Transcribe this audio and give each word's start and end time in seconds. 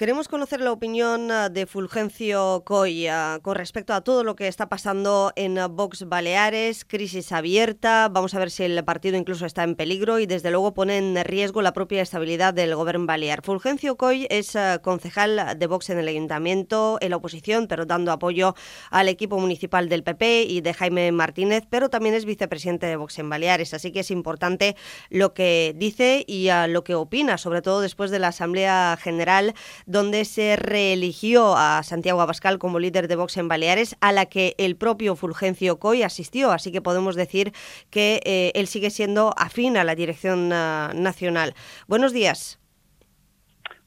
Queremos 0.00 0.28
conocer 0.28 0.62
la 0.62 0.72
opinión 0.72 1.30
ah, 1.30 1.50
de 1.50 1.66
Fulgencio 1.66 2.62
Coy 2.64 3.06
ah, 3.06 3.38
con 3.42 3.54
respecto 3.54 3.92
a 3.92 4.00
todo 4.00 4.24
lo 4.24 4.34
que 4.34 4.48
está 4.48 4.70
pasando 4.70 5.30
en 5.36 5.58
ah, 5.58 5.68
Vox 5.68 6.08
Baleares, 6.08 6.86
crisis 6.86 7.32
abierta, 7.32 8.08
vamos 8.08 8.32
a 8.32 8.38
ver 8.38 8.50
si 8.50 8.62
el 8.62 8.82
partido 8.82 9.18
incluso 9.18 9.44
está 9.44 9.62
en 9.62 9.74
peligro 9.74 10.18
y 10.18 10.24
desde 10.24 10.50
luego 10.50 10.72
pone 10.72 10.96
en 10.96 11.22
riesgo 11.22 11.60
la 11.60 11.74
propia 11.74 12.00
estabilidad 12.00 12.54
del 12.54 12.74
gobierno 12.74 13.04
balear. 13.04 13.42
Fulgencio 13.42 13.98
Coy 13.98 14.26
es 14.30 14.56
concejal 14.80 15.58
de 15.58 15.66
Vox 15.66 15.90
en 15.90 15.98
el 15.98 16.08
ayuntamiento, 16.08 16.96
en 17.02 17.10
la 17.10 17.16
oposición, 17.16 17.66
pero 17.66 17.84
dando 17.84 18.10
apoyo 18.10 18.54
al 18.90 19.06
equipo 19.06 19.38
municipal 19.38 19.90
del 19.90 20.02
PP 20.02 20.44
y 20.44 20.62
de 20.62 20.72
Jaime 20.72 21.12
Martínez, 21.12 21.64
pero 21.68 21.90
también 21.90 22.14
es 22.14 22.24
vicepresidente 22.24 22.86
de 22.86 22.96
Vox 22.96 23.18
en 23.18 23.28
Baleares, 23.28 23.74
así 23.74 23.92
que 23.92 24.00
es 24.00 24.10
importante 24.10 24.76
lo 25.10 25.34
que 25.34 25.74
dice 25.76 26.24
y 26.26 26.48
lo 26.68 26.84
que 26.84 26.94
opina, 26.94 27.36
sobre 27.36 27.60
todo 27.60 27.82
después 27.82 28.10
de 28.10 28.18
la 28.18 28.28
Asamblea 28.28 28.96
General 28.98 29.54
donde 29.90 30.24
se 30.24 30.54
reeligió 30.56 31.56
a 31.56 31.82
Santiago 31.82 32.20
Abascal 32.20 32.60
como 32.60 32.78
líder 32.78 33.08
de 33.08 33.16
Vox 33.16 33.36
en 33.36 33.48
Baleares, 33.48 33.96
a 34.00 34.12
la 34.12 34.26
que 34.26 34.54
el 34.56 34.76
propio 34.76 35.16
Fulgencio 35.16 35.80
Coy 35.80 36.04
asistió, 36.04 36.52
así 36.52 36.70
que 36.70 36.80
podemos 36.80 37.16
decir 37.16 37.50
que 37.90 38.20
eh, 38.24 38.52
él 38.54 38.68
sigue 38.68 38.90
siendo 38.90 39.32
afín 39.36 39.76
a 39.76 39.82
la 39.82 39.96
dirección 39.96 40.52
uh, 40.52 40.94
nacional. 40.94 41.54
Buenos 41.88 42.12
días. 42.12 42.60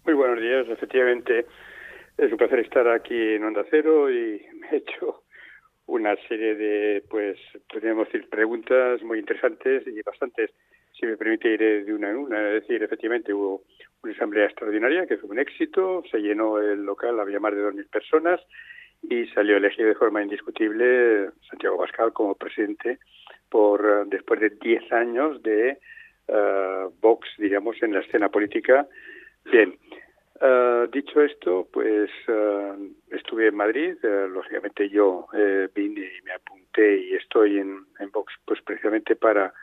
Muy 0.04 0.14
buenos 0.14 0.42
días, 0.42 0.68
efectivamente. 0.68 1.46
Es 2.18 2.30
un 2.30 2.38
placer 2.38 2.60
estar 2.60 2.86
aquí 2.90 3.36
en 3.36 3.46
Onda 3.46 3.64
Cero 3.72 4.12
y 4.12 4.46
me 4.60 4.68
he 4.72 4.76
hecho 4.78 5.24
una 5.86 6.18
serie 6.28 6.56
de, 6.56 7.04
pues, 7.10 7.38
podríamos 7.70 8.08
decir, 8.08 8.28
preguntas 8.30 9.02
muy 9.04 9.20
interesantes 9.20 9.88
y 9.88 10.02
bastantes 10.02 10.52
si 11.00 11.06
me 11.06 11.18
permite, 11.18 11.50
ir 11.50 11.86
de 11.86 11.94
una 11.94 12.10
en 12.10 12.18
una. 12.18 12.48
Es 12.50 12.62
decir, 12.62 12.84
efectivamente 12.84 13.34
hubo 13.34 13.64
una 14.04 14.14
asamblea 14.14 14.46
extraordinaria 14.46 15.08
que 15.08 15.18
fue 15.18 15.30
un 15.30 15.40
éxito, 15.40 16.04
se 16.12 16.20
llenó 16.20 16.60
el 16.60 16.84
local, 16.84 17.20
había 17.20 17.40
más 17.40 17.56
de 17.56 17.64
2.000 17.64 17.90
personas 17.90 18.42
y 19.02 19.26
salió 19.28 19.58
elegido 19.58 19.90
de 19.90 19.96
forma 19.96 20.24
indiscutible 20.24 21.30
Santiago 21.50 21.78
Pascal 21.78 22.14
como 22.14 22.36
presidente 22.36 23.00
por 23.50 24.08
después 24.08 24.40
de 24.40 24.50
10 24.50 24.92
años 24.94 25.44
de 25.44 25.78
uh, 26.28 26.90
Vox, 27.02 27.28
digamos, 27.38 27.76
en 27.84 27.94
la 27.94 28.00
escena 28.00 28.30
política. 28.30 28.88
Bien, 29.46 29.78
uh, 30.42 30.88
dicho 30.92 31.22
esto, 31.22 31.68
pues 31.72 32.10
uh, 32.30 32.76
estuve 33.12 33.48
en 33.48 33.56
Madrid, 33.56 33.96
lógicamente 34.04 34.90
yo 34.90 35.28
vine 35.76 36.12
y 36.18 36.22
me 36.24 36.34
apunté 36.34 36.98
y 36.98 37.14
estoy 37.14 37.60
en, 37.60 37.86
en 38.00 38.10
Vox 38.12 38.34
pues 38.46 38.60
precisamente 38.64 39.16
para 39.16 39.54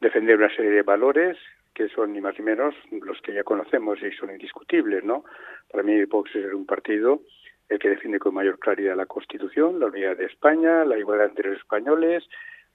defender 0.00 0.36
una 0.36 0.54
serie 0.54 0.70
de 0.70 0.82
valores 0.82 1.36
que 1.74 1.88
son 1.88 2.12
ni 2.12 2.20
más 2.20 2.38
ni 2.38 2.44
menos 2.44 2.74
los 2.90 3.20
que 3.20 3.34
ya 3.34 3.44
conocemos 3.44 3.98
y 4.02 4.10
son 4.12 4.30
indiscutibles, 4.30 5.04
¿no? 5.04 5.24
Para 5.70 5.82
mí 5.82 6.04
Vox 6.04 6.34
es 6.34 6.52
un 6.52 6.64
partido 6.64 7.20
el 7.68 7.78
que 7.78 7.90
defiende 7.90 8.18
con 8.18 8.34
mayor 8.34 8.58
claridad 8.58 8.96
la 8.96 9.06
Constitución, 9.06 9.80
la 9.80 9.86
unidad 9.86 10.16
de 10.16 10.24
España, 10.24 10.84
la 10.84 10.98
igualdad 10.98 11.28
entre 11.28 11.50
los 11.50 11.58
españoles, 11.58 12.24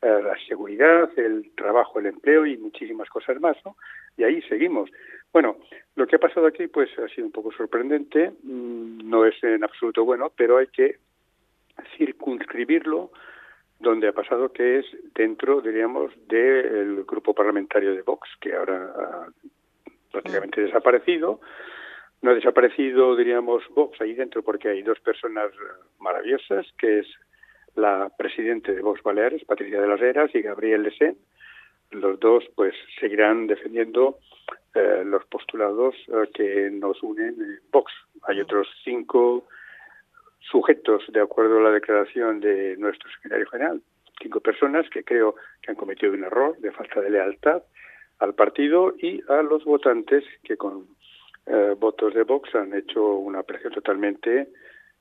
eh, 0.02 0.22
la 0.23 0.38
seguridad, 0.47 1.09
el 1.17 1.52
trabajo, 1.55 2.00
el 2.00 2.08
empleo 2.08 2.45
y 2.45 2.58
muchísimas 2.58 3.09
cosas 3.09 3.39
más, 3.39 3.58
¿no? 3.66 3.75
Y 4.17 4.23
ahí 4.23 4.41
seguimos. 4.44 4.89
Bueno, 5.31 5.58
lo 5.95 6.06
que 6.06 6.17
ha 6.17 6.19
pasado 6.19 6.45
aquí 6.45 6.67
pues 6.67 6.89
ha 7.00 7.08
sido 7.08 7.25
un 7.25 7.31
poco 7.31 7.52
sorprendente, 7.52 8.31
mm, 8.44 9.09
no 9.09 9.25
es 9.25 9.41
en 9.44 9.63
absoluto 9.63 10.03
bueno, 10.03 10.31
pero 10.35 10.58
hay 10.58 10.67
que 10.67 10.97
circunscribirlo 11.97 13.11
donde 13.82 14.08
ha 14.08 14.14
pasado 14.14 14.52
que 14.52 14.80
es 14.80 14.86
dentro, 15.16 15.62
diríamos, 15.62 16.12
del 16.28 17.04
grupo 17.04 17.34
parlamentario 17.34 17.94
de 17.96 18.02
Vox, 18.04 18.30
que 18.40 18.54
ahora 18.54 18.94
ha 18.96 19.28
prácticamente 20.12 20.62
desaparecido. 20.62 21.40
No 22.22 22.32
ha 22.32 22.36
desaparecido, 22.36 23.16
diríamos, 23.16 23.64
Vox 23.74 24.00
ahí 24.02 24.14
dentro 24.14 24.44
porque 24.44 24.70
hay 24.70 24.84
dos 24.84 25.00
personas 25.00 25.52
maravillosas, 26.00 26.68
que 26.78 27.00
es 27.00 27.08
la 27.76 28.12
presidenta 28.16 28.72
de 28.72 28.82
Vox 28.82 29.02
Baleares, 29.02 29.44
Patricia 29.46 29.82
de 29.82 29.88
las 29.88 30.02
Heras, 30.02 30.30
y 30.36 30.42
Gabriel 30.42 30.84
Lesen. 30.84 31.18
Los 31.90 32.20
dos, 32.20 32.44
pues, 32.56 32.75
seguirán 33.00 33.47
defendiendo 33.47 34.20
eh, 34.75 35.03
los 35.06 35.25
postulados 35.25 35.96
eh, 36.08 36.30
que 36.34 36.70
nos 36.72 37.02
unen 37.02 37.36
en 37.41 37.59
Vox. 37.72 37.91
Hay 38.24 38.40
otros 38.40 38.68
cinco 38.84 39.46
sujetos 40.41 41.03
de 41.09 41.22
acuerdo 41.22 41.59
a 41.59 41.63
la 41.63 41.72
declaración 41.72 42.40
de 42.40 42.75
nuestro 42.78 43.09
secretario 43.12 43.47
general, 43.47 43.81
cinco 44.22 44.40
personas 44.40 44.90
que 44.90 45.03
creo 45.03 45.35
que 45.62 45.72
han 45.72 45.78
cometido 45.78 46.13
un 46.13 46.24
error 46.24 46.57
de 46.59 46.72
falta 46.72 47.02
de 47.02 47.09
lealtad 47.09 47.63
al 48.19 48.35
partido 48.35 48.94
y 48.97 49.22
a 49.29 49.41
los 49.41 49.63
votantes 49.66 50.24
que 50.44 50.57
con 50.57 50.88
eh, 51.47 51.75
votos 51.78 52.13
de 52.13 52.24
Vox 52.24 52.53
han 52.56 52.74
hecho 52.74 53.16
una 53.16 53.40
operación 53.40 53.74
totalmente 53.74 54.50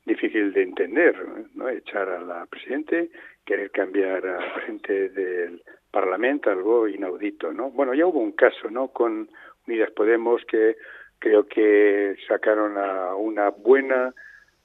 difícil 0.06 0.52
de 0.52 0.62
entender, 0.62 1.14
¿no? 1.54 1.68
Echar 1.68 2.08
a 2.08 2.20
la 2.20 2.46
presidente, 2.46 3.10
querer 3.44 3.70
cambiar 3.70 4.26
al 4.26 4.52
presidente 4.54 5.08
del 5.10 5.62
Parlamento, 5.90 6.50
algo 6.50 6.88
inaudito, 6.88 7.52
¿no? 7.52 7.70
Bueno, 7.70 7.92
ya 7.92 8.06
hubo 8.06 8.20
un 8.20 8.32
caso, 8.32 8.70
¿no? 8.70 8.88
Con 8.88 9.28
Unidas 9.66 9.90
Podemos 9.90 10.42
que 10.46 10.76
creo 11.18 11.46
que 11.46 12.16
sacaron 12.26 12.78
a 12.78 13.14
una 13.14 13.50
buena 13.50 14.14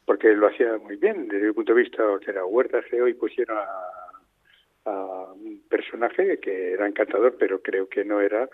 porque 0.06 0.34
lo 0.34 0.48
hacía 0.48 0.78
muy 0.78 0.98
bien 0.98 1.28
desde 1.28 1.48
el 1.48 1.54
punto 1.54 1.74
de 1.74 1.82
vista 1.82 2.04
que 2.24 2.32
era 2.32 2.46
Huerta 2.46 2.82
y 2.92 3.14
pusieron 3.14 3.58
a, 3.58 5.32
un 5.34 5.62
personaje 5.68 6.40
que 6.40 6.74
era 6.74 6.88
encantador 6.88 7.36
pero 7.40 7.62
creo 7.62 7.90
que 7.90 8.06
no 8.06 8.22
era 8.22 8.48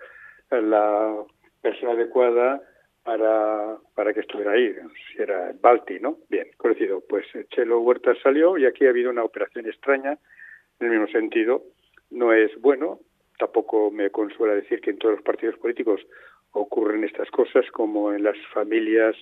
la 0.49 1.23
persona 1.61 1.91
adecuada 1.91 2.61
para, 3.03 3.77
para 3.95 4.13
que 4.13 4.21
estuviera 4.21 4.51
ahí, 4.51 4.73
si 5.07 5.21
era 5.21 5.53
Balti, 5.59 5.99
¿no? 5.99 6.17
Bien, 6.29 6.47
conocido. 6.57 7.01
Pues 7.07 7.25
Chelo 7.49 7.79
Huerta 7.81 8.13
salió 8.21 8.57
y 8.57 8.65
aquí 8.65 8.85
ha 8.85 8.89
habido 8.89 9.09
una 9.09 9.23
operación 9.23 9.65
extraña 9.65 10.17
en 10.79 10.87
el 10.87 10.91
mismo 10.91 11.07
sentido. 11.07 11.63
No 12.11 12.33
es 12.33 12.51
bueno, 12.61 12.99
tampoco 13.39 13.89
me 13.91 14.09
consuela 14.11 14.53
decir 14.53 14.81
que 14.81 14.91
en 14.91 14.99
todos 14.99 15.15
los 15.15 15.23
partidos 15.23 15.57
políticos 15.57 16.01
ocurren 16.51 17.03
estas 17.03 17.29
cosas 17.31 17.65
como 17.71 18.13
en 18.13 18.23
las 18.23 18.37
familias 18.53 19.15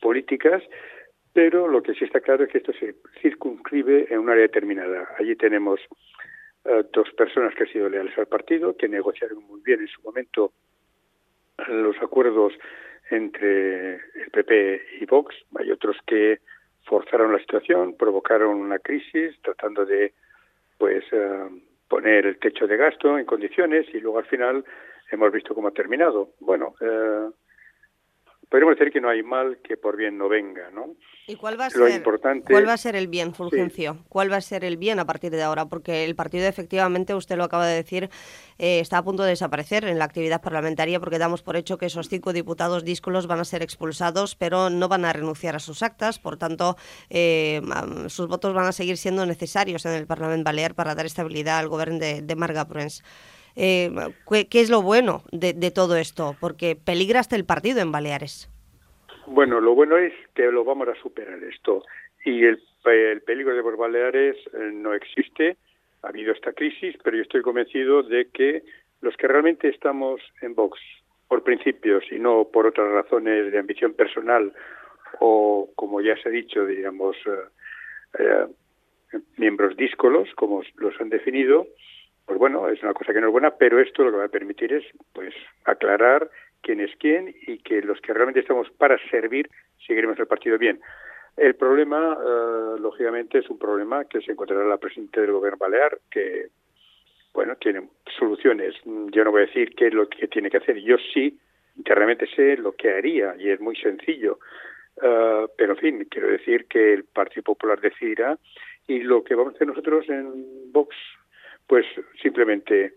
políticas, 0.00 0.62
pero 1.38 1.68
lo 1.68 1.84
que 1.84 1.94
sí 1.94 2.04
está 2.04 2.20
claro 2.20 2.42
es 2.42 2.50
que 2.50 2.58
esto 2.58 2.72
se 2.72 2.96
circunscribe 3.22 4.08
en 4.10 4.18
un 4.18 4.28
área 4.28 4.42
determinada. 4.42 5.08
Allí 5.20 5.36
tenemos 5.36 5.78
uh, 6.64 6.82
dos 6.92 7.12
personas 7.16 7.54
que 7.54 7.62
han 7.62 7.68
sido 7.68 7.88
leales 7.88 8.18
al 8.18 8.26
partido, 8.26 8.76
que 8.76 8.88
negociaron 8.88 9.44
muy 9.44 9.60
bien 9.60 9.78
en 9.78 9.86
su 9.86 10.02
momento 10.02 10.50
los 11.68 11.96
acuerdos 12.02 12.54
entre 13.12 13.94
el 13.94 14.30
PP 14.32 14.82
y 15.00 15.06
Vox. 15.06 15.32
Hay 15.60 15.70
otros 15.70 15.96
que 16.08 16.40
forzaron 16.86 17.32
la 17.32 17.38
situación, 17.38 17.96
provocaron 17.96 18.56
una 18.56 18.80
crisis, 18.80 19.40
tratando 19.40 19.86
de 19.86 20.14
pues 20.76 21.04
uh, 21.12 21.56
poner 21.86 22.26
el 22.26 22.40
techo 22.40 22.66
de 22.66 22.76
gasto 22.76 23.16
en 23.16 23.26
condiciones 23.26 23.86
y 23.94 24.00
luego 24.00 24.18
al 24.18 24.26
final 24.26 24.64
hemos 25.12 25.30
visto 25.30 25.54
cómo 25.54 25.68
ha 25.68 25.70
terminado. 25.70 26.30
Bueno, 26.40 26.74
uh, 26.80 27.32
podríamos 28.48 28.78
decir 28.78 28.92
que 28.92 29.00
no 29.00 29.08
hay 29.08 29.22
mal 29.22 29.58
que 29.62 29.76
por 29.76 29.96
bien 29.96 30.16
no 30.16 30.28
venga, 30.28 30.70
¿no? 30.70 30.94
¿Y 31.26 31.36
cuál 31.36 31.60
va 31.60 31.66
a, 31.66 31.70
ser, 31.70 32.02
¿cuál 32.48 32.66
va 32.66 32.72
a 32.72 32.78
ser 32.78 32.96
el 32.96 33.06
bien, 33.06 33.34
Fulgencio? 33.34 33.98
¿Cuál 34.08 34.32
va 34.32 34.36
a 34.36 34.40
ser 34.40 34.64
el 34.64 34.78
bien 34.78 34.98
a 34.98 35.04
partir 35.04 35.30
de 35.30 35.42
ahora? 35.42 35.66
Porque 35.66 36.04
el 36.04 36.16
partido, 36.16 36.46
efectivamente, 36.46 37.14
usted 37.14 37.36
lo 37.36 37.44
acaba 37.44 37.66
de 37.66 37.76
decir, 37.76 38.08
eh, 38.58 38.80
está 38.80 38.96
a 38.96 39.04
punto 39.04 39.24
de 39.24 39.30
desaparecer 39.30 39.84
en 39.84 39.98
la 39.98 40.06
actividad 40.06 40.40
parlamentaria 40.40 40.98
porque 40.98 41.18
damos 41.18 41.42
por 41.42 41.56
hecho 41.56 41.76
que 41.76 41.86
esos 41.86 42.08
cinco 42.08 42.32
diputados 42.32 42.82
díscolos 42.82 43.26
van 43.26 43.40
a 43.40 43.44
ser 43.44 43.62
expulsados, 43.62 44.36
pero 44.36 44.70
no 44.70 44.88
van 44.88 45.04
a 45.04 45.12
renunciar 45.12 45.54
a 45.54 45.58
sus 45.58 45.82
actas. 45.82 46.18
Por 46.18 46.38
tanto, 46.38 46.76
eh, 47.10 47.60
sus 48.06 48.26
votos 48.26 48.54
van 48.54 48.66
a 48.66 48.72
seguir 48.72 48.96
siendo 48.96 49.26
necesarios 49.26 49.84
en 49.84 49.92
el 49.92 50.06
Parlamento 50.06 50.44
Balear 50.44 50.74
para 50.74 50.94
dar 50.94 51.04
estabilidad 51.04 51.58
al 51.58 51.68
gobierno 51.68 51.98
de, 51.98 52.22
de 52.22 52.36
Marga 52.36 52.66
Prens. 52.66 53.02
Eh, 53.56 53.90
¿qué, 54.50 54.60
es 54.60 54.70
lo 54.70 54.82
bueno 54.82 55.22
de, 55.32 55.70
todo 55.70 55.96
esto? 55.96 56.36
Porque 56.40 56.76
peligra 56.76 57.20
hasta 57.20 57.36
el 57.36 57.44
partido 57.44 57.80
en 57.80 57.92
Baleares. 57.92 58.50
Bueno, 59.26 59.60
lo 59.60 59.74
bueno 59.74 59.96
es 59.96 60.12
que 60.34 60.50
lo 60.50 60.64
vamos 60.64 60.88
a 60.88 60.94
superar 61.02 61.42
esto 61.44 61.82
y 62.24 62.44
el, 62.44 62.60
el 62.84 63.20
peligro 63.22 63.54
de 63.54 63.62
los 63.62 63.76
Baleares 63.76 64.36
eh, 64.54 64.70
no 64.72 64.94
existe. 64.94 65.56
Ha 66.02 66.08
habido 66.08 66.32
esta 66.32 66.52
crisis, 66.52 66.96
pero 67.02 67.16
yo 67.16 67.22
estoy 67.22 67.42
convencido 67.42 68.02
de 68.02 68.28
que 68.28 68.62
los 69.00 69.16
que 69.16 69.28
realmente 69.28 69.68
estamos 69.68 70.20
en 70.40 70.54
Vox 70.54 70.78
por 71.28 71.42
principios 71.42 72.04
y 72.10 72.18
no 72.18 72.48
por 72.52 72.66
otras 72.66 72.90
razones 72.90 73.52
de 73.52 73.58
ambición 73.58 73.92
personal 73.92 74.52
o, 75.20 75.70
como 75.74 76.00
ya 76.00 76.16
se 76.16 76.28
ha 76.28 76.32
dicho, 76.32 76.64
digamos, 76.66 77.16
eh, 77.26 78.18
eh, 78.18 78.46
miembros 79.36 79.76
díscolos, 79.76 80.28
como 80.34 80.62
los 80.76 81.00
han 81.00 81.08
definido, 81.08 81.66
pues 82.28 82.38
bueno, 82.38 82.68
es 82.68 82.82
una 82.82 82.92
cosa 82.92 83.14
que 83.14 83.20
no 83.20 83.28
es 83.28 83.32
buena, 83.32 83.52
pero 83.52 83.80
esto 83.80 84.04
lo 84.04 84.10
que 84.10 84.18
va 84.18 84.24
a 84.26 84.28
permitir 84.28 84.70
es 84.74 84.84
pues 85.14 85.34
aclarar 85.64 86.30
quién 86.60 86.78
es 86.80 86.94
quién 87.00 87.34
y 87.46 87.58
que 87.58 87.80
los 87.80 87.98
que 88.02 88.12
realmente 88.12 88.40
estamos 88.40 88.70
para 88.72 88.98
servir 89.10 89.48
seguiremos 89.86 90.18
el 90.18 90.26
partido 90.26 90.58
bien. 90.58 90.78
El 91.38 91.54
problema, 91.54 92.18
eh, 92.20 92.80
lógicamente, 92.80 93.38
es 93.38 93.48
un 93.48 93.58
problema 93.58 94.04
que 94.04 94.20
se 94.20 94.32
encontrará 94.32 94.64
la 94.64 94.76
presidenta 94.76 95.22
del 95.22 95.32
gobierno 95.32 95.56
balear, 95.56 95.98
que, 96.10 96.48
bueno, 97.32 97.56
tiene 97.56 97.88
soluciones. 98.18 98.74
Yo 98.84 99.24
no 99.24 99.30
voy 99.30 99.42
a 99.42 99.46
decir 99.46 99.74
qué 99.74 99.86
es 99.86 99.94
lo 99.94 100.08
que 100.08 100.28
tiene 100.28 100.50
que 100.50 100.58
hacer. 100.58 100.78
Yo 100.80 100.96
sí, 101.14 101.38
internamente 101.76 102.26
sé 102.34 102.56
lo 102.56 102.72
que 102.72 102.92
haría, 102.92 103.36
y 103.38 103.50
es 103.50 103.60
muy 103.60 103.76
sencillo. 103.76 104.38
Uh, 104.96 105.46
pero, 105.56 105.74
en 105.74 105.78
fin, 105.78 106.08
quiero 106.10 106.26
decir 106.26 106.66
que 106.66 106.92
el 106.92 107.04
Partido 107.04 107.44
Popular 107.44 107.80
decidirá 107.80 108.36
y 108.88 109.00
lo 109.00 109.22
que 109.22 109.36
vamos 109.36 109.52
a 109.52 109.56
hacer 109.56 109.68
nosotros 109.68 110.08
en 110.08 110.72
Vox, 110.72 110.96
pues 111.68 111.86
simplemente 112.20 112.94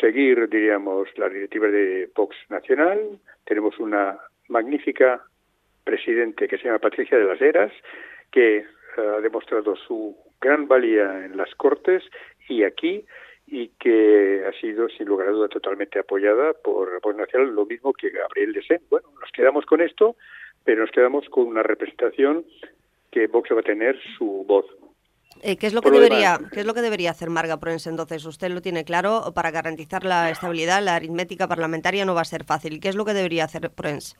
seguir, 0.00 0.48
diríamos, 0.48 1.08
la 1.16 1.28
directiva 1.28 1.68
de 1.68 2.10
Vox 2.16 2.34
Nacional. 2.48 3.20
Tenemos 3.44 3.78
una 3.78 4.18
magnífica 4.48 5.22
presidente 5.84 6.48
que 6.48 6.58
se 6.58 6.64
llama 6.64 6.78
Patricia 6.78 7.18
de 7.18 7.24
las 7.24 7.40
Heras, 7.40 7.72
que 8.32 8.64
uh, 8.96 9.00
ha 9.00 9.20
demostrado 9.20 9.76
su 9.76 10.16
gran 10.40 10.66
valía 10.66 11.24
en 11.24 11.36
las 11.36 11.54
Cortes 11.54 12.02
y 12.48 12.64
aquí 12.64 13.04
y 13.46 13.68
que 13.80 14.44
ha 14.46 14.52
sido 14.60 14.88
sin 14.88 15.06
lugar 15.06 15.28
a 15.28 15.32
duda 15.32 15.48
totalmente 15.48 15.98
apoyada 15.98 16.52
por 16.54 17.00
Vox 17.00 17.16
Nacional, 17.16 17.54
lo 17.54 17.66
mismo 17.66 17.92
que 17.92 18.10
Gabriel 18.10 18.52
Desén. 18.52 18.80
Bueno, 18.88 19.08
nos 19.20 19.30
quedamos 19.32 19.66
con 19.66 19.80
esto, 19.80 20.16
pero 20.64 20.82
nos 20.82 20.90
quedamos 20.92 21.28
con 21.28 21.48
una 21.48 21.62
representación 21.62 22.44
que 23.10 23.26
Vox 23.26 23.50
va 23.52 23.60
a 23.60 23.64
tener 23.64 24.00
su 24.16 24.44
voz. 24.46 24.66
Eh, 25.42 25.56
¿qué, 25.56 25.66
es 25.66 25.74
lo 25.74 25.80
que 25.80 25.90
debería, 25.90 26.38
¿Qué 26.52 26.60
es 26.60 26.66
lo 26.66 26.74
que 26.74 26.82
debería 26.82 27.10
hacer 27.10 27.30
Marga 27.30 27.58
Proens 27.58 27.86
entonces? 27.86 28.24
Usted 28.26 28.50
lo 28.50 28.60
tiene 28.60 28.84
claro, 28.84 29.32
para 29.34 29.50
garantizar 29.50 30.04
la 30.04 30.30
estabilidad, 30.30 30.82
la 30.82 30.96
aritmética 30.96 31.48
parlamentaria 31.48 32.04
no 32.04 32.14
va 32.14 32.20
a 32.20 32.24
ser 32.24 32.44
fácil. 32.44 32.80
¿Qué 32.80 32.88
es 32.88 32.96
lo 32.96 33.04
que 33.04 33.14
debería 33.14 33.44
hacer 33.44 33.70
Proens? 33.70 34.16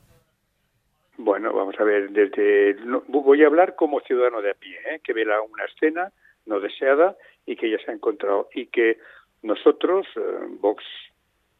Bueno, 1.18 1.52
vamos 1.52 1.78
a 1.78 1.84
ver, 1.84 2.10
desde 2.10 2.76
voy 3.08 3.42
a 3.42 3.46
hablar 3.46 3.76
como 3.76 4.00
ciudadano 4.00 4.40
de 4.40 4.52
a 4.52 4.54
pie, 4.54 4.78
¿eh? 4.90 5.00
que 5.04 5.12
ve 5.12 5.24
una 5.24 5.64
escena 5.64 6.10
no 6.46 6.60
deseada 6.60 7.14
y 7.44 7.56
que 7.56 7.70
ya 7.70 7.78
se 7.84 7.90
ha 7.90 7.94
encontrado 7.94 8.48
y 8.54 8.66
que 8.66 8.98
nosotros, 9.42 10.06
eh, 10.16 10.20
Vox 10.60 10.82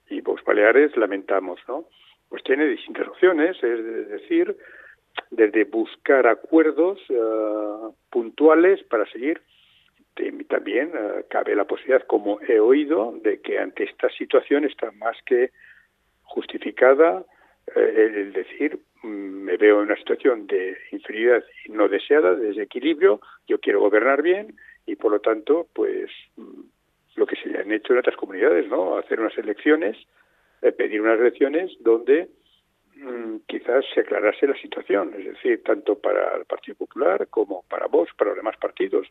y 0.09 0.23
Vox 0.23 0.43
Baleares, 0.45 0.97
lamentamos, 0.97 1.61
¿no? 1.69 1.85
Pues 2.31 2.43
tiene 2.43 2.67
distintas 2.67 3.09
opciones, 3.09 3.62
es 3.62 4.09
decir, 4.09 4.57
desde 5.31 5.65
buscar 5.65 6.27
acuerdos 6.27 6.99
uh, 7.11 7.94
puntuales 8.11 8.82
para 8.85 9.06
seguir. 9.11 9.41
También 10.49 10.88
uh, 10.88 11.23
cabe 11.29 11.55
la 11.55 11.65
posibilidad, 11.65 12.06
como 12.06 12.41
he 12.43 12.59
oído, 12.59 13.15
de 13.23 13.41
que 13.41 13.59
ante 13.59 13.85
esta 13.85 14.11
situación 14.11 14.65
está 14.65 14.91
más 14.93 15.17
que 15.25 15.50
justificada 16.23 17.25
eh, 17.75 18.11
el 18.17 18.32
decir 18.32 18.81
mm, 19.03 19.09
me 19.09 19.56
veo 19.56 19.79
en 19.79 19.87
una 19.87 19.97
situación 19.97 20.47
de 20.47 20.77
inferioridad 20.91 21.44
no 21.69 21.88
deseada, 21.88 22.35
de 22.35 22.49
desequilibrio, 22.49 23.21
yo 23.47 23.61
quiero 23.61 23.81
gobernar 23.81 24.23
bien 24.23 24.56
y 24.87 24.97
por 24.97 25.12
lo 25.12 25.21
tanto, 25.21 25.69
pues 25.73 26.11
mm, 26.37 26.61
lo 27.17 27.26
que 27.26 27.37
se 27.37 27.56
han 27.56 27.71
hecho 27.71 27.93
en 27.93 28.00
otras 28.00 28.17
comunidades, 28.17 28.69
¿no? 28.69 28.97
Hacer 28.97 29.21
unas 29.21 29.37
elecciones, 29.38 29.97
eh, 30.62 30.73
pedir 30.73 31.00
unas 31.00 31.21
elecciones 31.21 31.71
donde 31.81 32.29
quizás 33.47 33.85
se 33.94 34.00
aclarase 34.00 34.47
la 34.47 34.56
situación, 34.56 35.14
es 35.19 35.25
decir, 35.25 35.62
tanto 35.62 35.97
para 35.99 36.37
el 36.37 36.44
Partido 36.44 36.76
Popular 36.76 37.26
como 37.29 37.62
para 37.69 37.87
vos, 37.87 38.08
para 38.17 38.31
los 38.31 38.37
demás 38.37 38.56
partidos. 38.58 39.06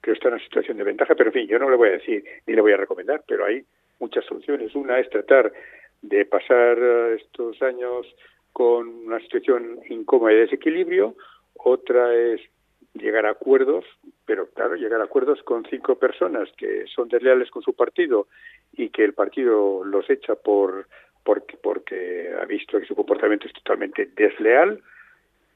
Creo 0.00 0.14
que 0.14 0.18
está 0.18 0.28
en 0.28 0.34
una 0.34 0.44
situación 0.44 0.76
de 0.76 0.84
ventaja, 0.84 1.14
pero 1.14 1.30
en 1.30 1.34
fin, 1.34 1.46
yo 1.46 1.58
no 1.58 1.70
le 1.70 1.76
voy 1.76 1.88
a 1.88 1.92
decir 1.92 2.24
ni 2.46 2.54
le 2.54 2.60
voy 2.60 2.72
a 2.72 2.76
recomendar, 2.76 3.22
pero 3.26 3.44
hay 3.44 3.64
muchas 4.00 4.24
soluciones. 4.24 4.74
Una 4.74 4.98
es 4.98 5.08
tratar 5.10 5.52
de 6.02 6.24
pasar 6.26 6.78
eh, 6.78 7.16
estos 7.20 7.60
años 7.62 8.06
con 8.52 8.88
una 9.06 9.20
situación 9.20 9.80
incómoda 9.88 10.32
y 10.32 10.36
desequilibrio, 10.36 11.16
otra 11.54 12.14
es 12.14 12.40
llegar 12.94 13.26
a 13.26 13.30
acuerdos, 13.30 13.84
pero 14.24 14.48
claro, 14.50 14.76
llegar 14.76 15.00
a 15.00 15.04
acuerdos 15.04 15.42
con 15.42 15.64
cinco 15.68 15.96
personas 15.96 16.48
que 16.56 16.84
son 16.86 17.08
desleales 17.08 17.50
con 17.50 17.62
su 17.62 17.74
partido 17.74 18.28
y 18.72 18.90
que 18.90 19.04
el 19.04 19.14
partido 19.14 19.84
los 19.84 20.08
echa 20.08 20.36
por 20.36 20.86
porque, 21.24 21.56
porque 21.56 22.30
ha 22.40 22.44
visto 22.44 22.78
que 22.78 22.86
su 22.86 22.94
comportamiento 22.94 23.46
es 23.46 23.54
totalmente 23.54 24.10
desleal, 24.14 24.80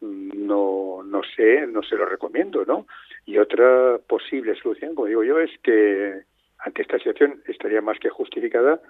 no, 0.00 1.02
no 1.04 1.22
sé, 1.36 1.66
no 1.66 1.82
se 1.82 1.96
lo 1.96 2.06
recomiendo, 2.06 2.64
¿no? 2.64 2.86
Y 3.26 3.38
otra 3.38 3.98
posible 4.06 4.54
solución, 4.56 4.94
como 4.94 5.08
digo 5.08 5.24
yo, 5.24 5.38
es 5.38 5.50
que 5.62 6.22
ante 6.58 6.82
esta 6.82 6.98
situación 6.98 7.42
estaría 7.46 7.80
más 7.80 7.98
que 7.98 8.08
justificada 8.08 8.80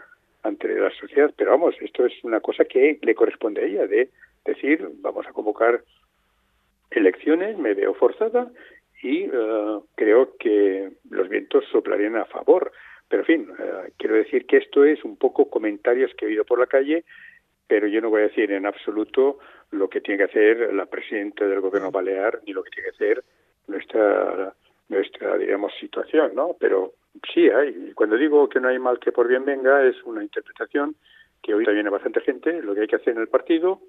ante 0.43 0.69
la 0.69 0.91
sociedad, 0.91 1.33
pero 1.37 1.51
vamos, 1.51 1.75
esto 1.81 2.07
es 2.07 2.13
una 2.23 2.41
cosa 2.41 2.65
que 2.65 2.99
le 3.03 3.15
corresponde 3.15 3.63
a 3.63 3.65
ella, 3.65 3.87
de 3.87 4.11
decir, 4.45 4.89
vamos 5.01 5.27
a 5.27 5.33
convocar 5.33 5.83
elecciones, 6.91 7.59
me 7.59 7.75
veo 7.75 7.95
forzada 7.95 8.51
y 9.03 9.29
uh, 9.29 9.85
creo 9.95 10.37
que 10.39 10.91
los 11.11 11.29
vientos 11.29 11.65
soplarían 11.71 12.17
a 12.17 12.25
favor. 12.25 12.73
Pero 13.09 13.23
en 13.23 13.27
fin, 13.27 13.51
uh, 13.51 13.91
quiero 13.97 14.17
decir 14.17 14.47
que 14.47 14.59
esto 14.59 14.85
es 14.85 15.03
un 15.05 15.17
poco 15.17 15.49
comentarios 15.49 16.13
que 16.15 16.27
he 16.27 16.29
oído 16.29 16.45
por 16.45 16.59
la 16.59 16.67
calle, 16.67 17.05
pero 17.67 17.87
yo 17.87 18.01
no 18.01 18.11
voy 18.11 18.23
a 18.23 18.29
decir 18.29 18.51
en 18.53 18.67
absoluto 18.67 19.39
lo 19.71 19.89
que 19.89 20.01
tiene 20.01 20.19
que 20.19 20.31
hacer 20.31 20.75
la 20.75 20.87
presidenta 20.87 21.47
del 21.47 21.61
gobierno 21.61 21.91
balear 21.91 22.41
ni 22.47 22.53
lo 22.53 22.63
que 22.63 22.71
tiene 22.71 22.91
que 22.91 22.97
hacer 22.97 23.25
nuestra 23.67 24.55
nuestra 24.89 25.37
digamos 25.37 25.73
situación, 25.79 26.35
¿no? 26.35 26.57
Pero 26.59 26.95
sí 27.33 27.49
hay. 27.51 27.93
Cuando 27.93 28.17
digo 28.17 28.49
que 28.49 28.61
no 28.61 28.69
hay 28.69 28.79
mal 28.79 28.99
que 28.99 29.13
por 29.13 29.29
bien 29.29 29.45
venga 29.45 29.85
es 29.85 30.03
una 30.05 30.23
interpretación 30.23 30.97
que 31.43 31.55
hoy 31.55 31.65
viene 31.67 31.91
bastante 31.91 32.21
gente. 32.21 32.63
Lo 32.63 32.75
que 32.75 32.83
hay 32.83 32.87
que 32.87 32.97
hacer 32.97 33.15
en 33.15 33.21
el 33.21 33.29
partido 33.29 33.81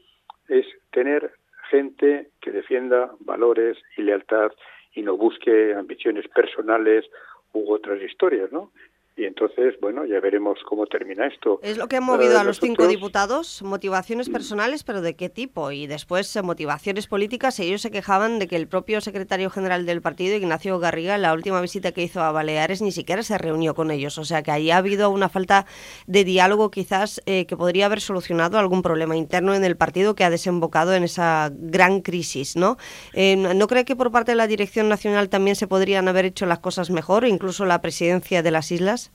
es 0.50 0.66
tener 0.92 1.31
gente 1.69 2.30
que 2.42 2.51
defienda 2.51 3.12
valores 3.19 3.77
y 3.98 4.01
lealtad 4.01 4.51
y 4.94 5.04
no 5.04 5.16
busque 5.16 5.74
ambiciones 5.74 6.27
personales 6.27 7.06
u 7.54 7.71
otras 7.71 8.01
historias, 8.01 8.51
¿no? 8.51 8.71
Y 9.19 9.25
entonces, 9.25 9.75
bueno, 9.81 10.06
ya 10.06 10.21
veremos 10.21 10.60
cómo 10.66 10.86
termina 10.86 11.27
esto. 11.27 11.60
Es 11.62 11.77
lo 11.77 11.89
que 11.89 11.98
ha 11.98 12.01
movido 12.01 12.39
a 12.39 12.45
los 12.45 12.62
cinco 12.62 12.88
diputados, 12.88 13.62
motivaciones 13.62 14.30
mm. 14.30 14.31
personales, 14.31 14.83
pero 14.86 15.01
¿de 15.01 15.18
qué 15.18 15.27
tipo? 15.27 15.71
Y 15.71 15.88
después 15.88 16.33
eh, 16.38 16.42
motivaciones 16.42 17.07
políticas. 17.07 17.60
Ellos 17.60 17.81
se 17.81 17.92
quejaban 17.92 18.39
de 18.39 18.48
que 18.48 18.56
el 18.56 18.69
propio 18.69 19.01
secretario 19.01 19.50
general 19.50 19.86
del 19.86 20.01
partido, 20.01 20.38
Ignacio 20.38 20.80
Garriga, 20.80 21.16
en 21.16 21.24
la 21.24 21.33
última 21.33 21.60
visita 21.60 21.92
que 21.92 22.01
hizo 22.01 22.21
a 22.21 22.31
Baleares, 22.31 22.81
ni 22.81 22.94
siquiera 22.94 23.21
se 23.21 23.38
reunió 23.38 23.75
con 23.75 23.92
ellos. 23.92 24.18
O 24.18 24.24
sea 24.24 24.42
que 24.42 24.51
ahí 24.51 24.71
ha 24.71 24.77
habido 24.77 25.10
una 25.10 25.27
falta 25.27 25.66
de 26.07 26.24
diálogo 26.24 26.71
quizás 26.71 27.21
eh, 27.25 27.45
que 27.45 27.57
podría 27.57 27.88
haber 27.88 28.00
solucionado 28.00 28.57
algún 28.57 28.81
problema 28.81 29.18
interno 29.18 29.54
en 29.54 29.66
el 29.66 29.75
partido 29.75 30.16
que 30.16 30.24
ha 30.24 30.30
desembocado 30.30 30.94
en 30.94 31.04
esa 31.04 31.51
gran 31.54 32.00
crisis, 32.00 32.56
¿no? 32.56 32.77
Eh, 33.12 33.36
¿No 33.36 33.68
cree 33.68 33.83
que 33.83 33.98
por 33.98 34.13
parte 34.13 34.31
de 34.31 34.38
la 34.38 34.48
Dirección 34.48 34.88
Nacional 34.88 35.27
también 35.27 35.57
se 35.57 35.68
podrían 35.68 36.07
haber 36.07 36.24
hecho 36.24 36.45
las 36.45 36.60
cosas 36.60 36.89
mejor, 36.89 37.25
incluso 37.25 37.66
la 37.66 37.81
presidencia 37.81 38.42
de 38.42 38.51
las 38.51 38.71
islas? 38.71 39.08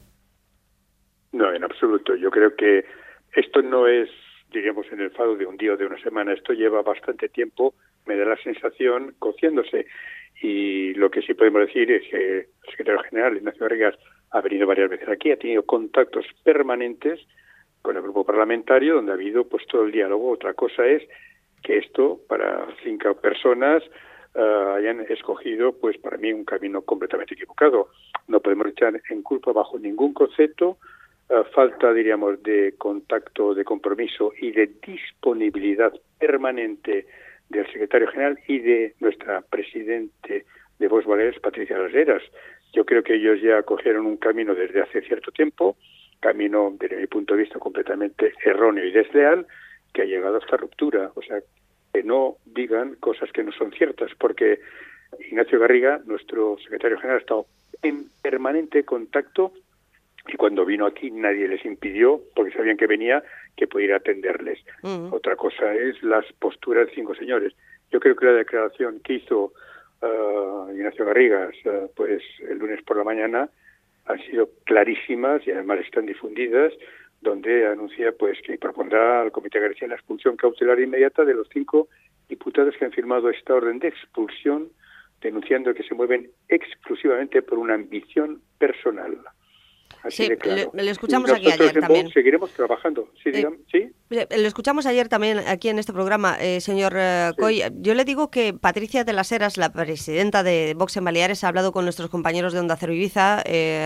No, 1.35 1.53
en 1.53 1.65
absoluto. 1.65 2.15
Yo 2.15 2.31
creo 2.31 2.55
que 2.55 2.85
esto 3.33 3.61
no 3.61 3.89
es, 3.89 4.09
diríamos, 4.53 4.87
en 4.93 5.01
el 5.01 5.11
fado 5.11 5.35
de 5.35 5.45
un 5.45 5.57
día 5.57 5.73
o 5.73 5.77
de 5.77 5.85
una 5.85 5.99
semana. 6.01 6.33
Esto 6.33 6.53
lleva 6.53 6.81
bastante 6.83 7.29
tiempo, 7.29 7.75
me 8.07 8.17
da 8.17 8.25
la 8.25 8.37
sensación, 8.37 9.17
cociéndose. 9.19 9.87
Y 10.41 10.95
lo 10.95 11.11
que 11.11 11.23
sí 11.23 11.35
podemos 11.35 11.67
decir 11.67 11.91
es 11.91 12.09
que 12.09 12.39
el 12.39 12.47
secretario 12.71 13.03
general, 13.03 13.37
Ignacio 13.37 13.67
Vargas, 13.69 13.97
ha 14.31 14.41
venido 14.43 14.69
varias 14.69 14.89
veces 14.89 15.09
aquí, 15.09 15.33
ha 15.33 15.37
tenido 15.37 15.65
contactos 15.65 16.25
permanentes 16.45 17.19
con 17.83 17.97
el 17.97 18.03
grupo 18.03 18.25
parlamentario, 18.25 18.95
donde 18.95 19.11
ha 19.11 19.17
habido 19.17 19.49
pues 19.49 19.67
todo 19.67 19.83
el 19.83 19.91
diálogo. 19.91 20.31
Otra 20.31 20.55
cosa 20.55 20.87
es 20.87 21.03
que 21.65 21.79
esto, 21.79 22.21
para 22.29 22.69
cinco 22.85 23.13
personas, 23.21 23.83
uh, 24.37 24.77
hayan 24.77 25.01
escogido, 25.09 25.73
pues 25.81 25.99
para 25.99 26.17
mí, 26.17 26.33
un 26.33 26.45
camino 26.45 26.83
completamente 26.83 27.35
equivocado. 27.35 27.89
No 28.29 28.39
podemos 28.39 28.69
echar 28.69 29.01
en 29.11 29.23
culpa 29.23 29.53
bajo 29.53 29.81
ningún 29.81 30.15
concepto 30.15 30.79
falta, 31.55 31.93
diríamos, 31.93 32.43
de 32.43 32.75
contacto, 32.77 33.55
de 33.55 33.65
compromiso 33.65 34.33
y 34.41 34.53
de 34.53 34.71
disponibilidad 34.87 35.93
permanente 36.19 37.07
del 37.49 37.67
secretario 37.67 38.09
general 38.09 38.39
y 38.47 38.59
de 38.59 38.95
nuestra 39.01 39.41
presidente 39.43 40.45
de 40.79 40.89
Baleares, 40.89 41.41
Patricia 41.41 41.79
Las 41.79 42.23
Yo 42.73 42.85
creo 42.85 43.03
que 43.03 43.15
ellos 43.15 43.41
ya 43.41 43.63
cogieron 43.63 44.07
un 44.07 44.17
camino 44.17 44.55
desde 44.55 44.83
hace 44.83 45.03
cierto 45.03 45.31
tiempo, 45.31 45.77
camino, 46.21 46.75
desde 46.79 46.97
mi 46.97 47.07
punto 47.07 47.35
de 47.35 47.43
vista, 47.43 47.59
completamente 47.59 48.33
erróneo 48.45 48.85
y 48.85 48.93
desleal, 48.93 49.47
que 49.93 50.03
ha 50.03 50.07
llegado 50.07 50.37
a 50.37 50.39
esta 50.41 50.57
ruptura. 50.57 51.11
O 51.15 51.23
sea, 51.23 51.41
que 51.93 52.03
no 52.03 52.37
digan 52.45 52.97
cosas 52.97 53.31
que 53.33 53.45
no 53.45 53.53
son 53.53 53.73
ciertas, 53.73 54.11
porque 54.19 54.61
Ignacio 55.31 55.61
Garriga, 55.61 56.01
nuestro 56.07 56.59
secretario 56.59 56.99
general, 56.99 57.19
ha 57.19 57.21
estado 57.21 57.47
en 57.83 58.07
permanente 58.23 58.85
contacto 58.85 59.53
y 60.27 60.37
cuando 60.37 60.65
vino 60.65 60.87
aquí 60.87 61.11
nadie 61.11 61.49
les 61.49 61.65
impidió, 61.65 62.21
porque 62.35 62.53
sabían 62.53 62.77
que 62.77 62.87
venía, 62.87 63.23
que 63.57 63.67
pudiera 63.67 63.97
atenderles. 63.97 64.59
Mm. 64.83 65.13
Otra 65.13 65.37
cosa 65.37 65.75
es 65.75 66.03
las 66.03 66.25
posturas 66.35 66.87
de 66.87 66.95
cinco 66.95 67.15
señores. 67.15 67.55
Yo 67.91 68.01
creo 68.01 68.17
que 68.17 68.27
la 68.27 68.33
declaración 68.33 69.01
que 69.01 69.15
hizo 69.15 69.53
uh, 70.03 70.71
Ignacio 70.73 71.05
Garrigas 71.05 71.55
uh, 71.67 71.91
pues 71.95 72.23
el 72.49 72.59
lunes 72.59 72.83
por 72.83 72.97
la 72.97 73.05
mañana 73.05 73.51
han 74.07 74.19
sido 74.23 74.49
clarísimas 74.65 75.47
y 75.47 75.51
además 75.51 75.81
están 75.81 76.07
difundidas, 76.07 76.73
donde 77.21 77.67
anuncia 77.67 78.13
pues 78.13 78.39
que 78.43 78.59
propondrá 78.59 79.23
al 79.23 79.33
Comité 79.33 79.59
de 79.59 79.69
García 79.69 79.89
la 79.89 79.95
expulsión 79.95 80.37
cautelar 80.37 80.81
inmediata 80.81 81.25
de 81.25 81.35
los 81.35 81.49
cinco 81.53 81.89
diputados 82.29 82.75
que 82.79 82.85
han 82.85 82.93
firmado 82.93 83.31
esta 83.31 83.55
orden 83.55 83.79
de 83.79 83.89
expulsión, 83.89 84.69
denunciando 85.21 85.73
que 85.75 85.83
se 85.83 85.95
mueven 85.95 86.31
exclusivamente 86.49 87.43
por 87.43 87.59
una 87.59 87.75
ambición 87.75 88.41
personal. 88.59 89.19
Así 90.05 90.25
sí, 90.25 90.29
de 90.29 90.37
claro. 90.37 90.71
le, 90.75 90.91
escuchamos 90.91 91.31
aquí 91.31 91.51
ayer 91.51 91.81
también. 91.81 92.11
Seguiremos 92.11 92.51
trabajando. 92.51 93.09
Sí, 93.23 93.31
eh, 93.33 93.47
¿sí? 93.73 93.91
Lo 94.11 94.47
escuchamos 94.47 94.85
ayer 94.85 95.09
también 95.09 95.39
aquí 95.39 95.71
en 95.71 95.79
este 95.79 95.95
programa, 95.95 96.37
eh, 96.39 96.61
señor 96.61 96.93
eh, 96.95 97.33
Coy. 97.39 97.63
Yo 97.81 97.95
le 97.95 98.05
digo 98.05 98.31
que 98.31 98.53
Patricia 98.53 99.05
de 99.05 99.15
las 99.15 99.33
Heras, 99.33 99.57
la 99.57 99.73
presidenta 99.73 100.43
de 100.43 100.75
Vox 100.77 100.99
en 100.99 101.05
Baleares, 101.05 101.43
ha 101.43 101.49
hablado 101.49 101.73
con 101.73 101.85
nuestros 101.85 102.11
compañeros 102.11 102.53
de 102.53 102.61
Onda 102.61 102.77
Cero 102.77 102.93
Ibiza, 102.93 103.43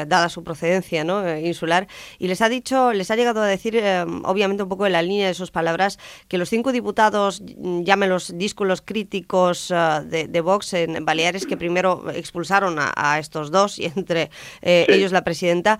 dada 0.08 0.28
su 0.28 0.42
procedencia 0.42 1.04
¿no? 1.04 1.38
insular, 1.38 1.86
y 2.18 2.26
les 2.26 2.42
ha 2.42 2.48
dicho, 2.48 2.92
les 2.92 3.12
ha 3.12 3.16
llegado 3.16 3.40
a 3.40 3.46
decir, 3.46 3.80
obviamente 4.24 4.64
un 4.64 4.68
poco 4.68 4.86
en 4.86 4.92
la 4.92 5.02
línea 5.02 5.28
de 5.28 5.34
sus 5.34 5.52
palabras, 5.52 6.00
que 6.26 6.36
los 6.36 6.48
cinco 6.48 6.72
diputados, 6.72 7.42
llámenlos 7.44 8.36
dísculos 8.36 8.82
críticos 8.82 9.68
de, 9.68 10.40
Vox 10.40 10.74
en 10.74 11.04
Baleares, 11.04 11.46
que 11.46 11.56
primero 11.56 12.10
expulsaron 12.10 12.76
a, 12.78 13.18
estos 13.20 13.52
dos, 13.52 13.78
y 13.78 13.84
entre 13.84 14.30
ellos 14.62 15.12
la 15.12 15.22
presidenta, 15.22 15.78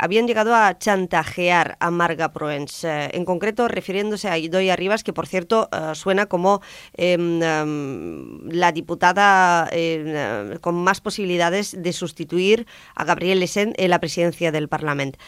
habían 0.00 0.26
llegado 0.26 0.54
a 0.54 0.78
chantajear 0.78 1.76
a 1.80 1.90
Marga 1.90 2.32
Proens. 2.32 2.84
en 2.84 3.24
concreto, 3.24 3.68
refiriéndose 3.68 4.28
a 4.28 4.38
Idoia 4.38 4.76
Rivas, 4.76 5.04
que 5.04 5.12
por 5.12 5.26
cierto 5.26 5.68
eh, 5.72 5.94
suena 5.94 6.26
como 6.26 6.60
em, 6.94 7.42
em, 7.42 8.48
la 8.50 8.72
diputada 8.72 9.68
em, 9.72 10.58
con 10.58 10.74
más 10.74 11.00
posibilidades 11.00 11.76
de 11.80 11.92
sustituir 11.92 12.66
a 12.94 13.04
Gabriel 13.04 13.40
Lesen 13.40 13.74
en 13.76 13.90
la 13.90 14.00
presidencia 14.00 14.52
del 14.52 14.68
Parlamento. 14.68 15.18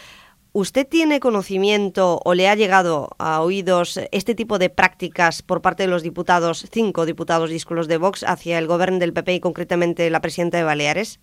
¿Usted 0.52 0.88
tiene 0.88 1.20
conocimiento 1.20 2.20
o 2.24 2.34
le 2.34 2.48
ha 2.48 2.54
llegado 2.54 3.10
a 3.18 3.42
oídos 3.42 4.00
este 4.10 4.34
tipo 4.34 4.58
de 4.58 4.70
prácticas 4.70 5.42
por 5.42 5.60
parte 5.60 5.84
de 5.84 5.88
los 5.88 6.02
diputados, 6.02 6.66
cinco 6.72 7.06
diputados 7.06 7.50
díscolos 7.50 7.86
de 7.86 7.98
Vox, 7.98 8.24
hacia 8.24 8.58
el 8.58 8.66
gobierno 8.66 8.98
del 8.98 9.12
PP 9.12 9.34
y 9.34 9.40
concretamente 9.40 10.10
la 10.10 10.20
presidenta 10.20 10.56
de 10.56 10.64
Baleares? 10.64 11.20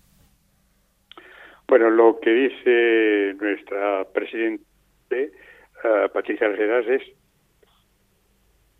Bueno, 1.68 1.90
lo 1.90 2.20
que 2.20 2.30
dice 2.30 3.34
nuestra 3.40 4.04
presidente 4.12 5.32
Patricia 6.12 6.46
Algeras 6.46 6.86
es 6.86 7.02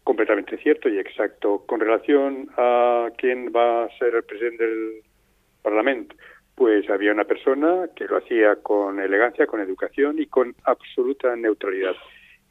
completamente 0.04 0.56
cierto 0.58 0.88
y 0.88 0.98
exacto. 0.98 1.64
Con 1.66 1.80
relación 1.80 2.48
a 2.56 3.08
quién 3.18 3.52
va 3.54 3.84
a 3.84 3.98
ser 3.98 4.14
el 4.14 4.24
presidente 4.24 4.64
del 4.64 5.02
Parlamento, 5.62 6.14
pues 6.54 6.88
había 6.88 7.12
una 7.12 7.24
persona 7.24 7.88
que 7.96 8.06
lo 8.06 8.18
hacía 8.18 8.56
con 8.56 9.00
elegancia, 9.00 9.46
con 9.46 9.60
educación 9.60 10.20
y 10.20 10.26
con 10.26 10.54
absoluta 10.64 11.34
neutralidad. 11.34 11.94